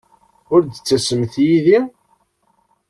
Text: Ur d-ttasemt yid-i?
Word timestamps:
Ur 0.53 0.61
d-ttasemt 0.63 1.33
yid-i? 1.45 1.79